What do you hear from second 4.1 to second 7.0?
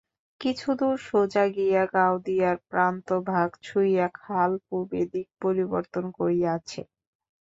খাল পুবে দিক পরিবর্তন করিয়াছে।